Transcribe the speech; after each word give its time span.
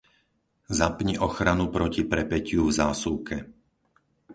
Zapni 0.79 1.13
ochranu 1.27 1.65
proti 1.75 2.01
prepätiu 2.11 2.61
v 2.65 2.71
zásuvke. 2.81 3.37